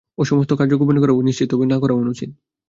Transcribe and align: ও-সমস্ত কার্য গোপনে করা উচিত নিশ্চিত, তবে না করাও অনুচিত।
ও-সমস্ত 0.17 0.51
কার্য 0.59 0.73
গোপনে 0.77 0.99
করা 1.01 1.13
উচিত 1.13 1.27
নিশ্চিত, 1.27 1.47
তবে 1.51 1.65
না 1.65 1.77
করাও 1.81 2.01
অনুচিত। 2.03 2.29